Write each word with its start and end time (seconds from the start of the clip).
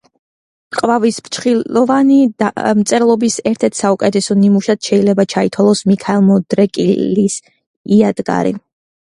ყვავისფრჩხილოვანი 0.75 2.17
დამწერლობის 2.43 3.35
ერთ-ერთ 3.51 3.77
საუკეთესო 3.81 4.39
ნიმუშად 4.45 4.83
შეიძლება 4.89 5.27
ჩაითვალოს 5.35 5.85
მიქაელ 5.93 6.27
მოდრეკილის 6.33 7.39
იადგარი. 8.01 8.59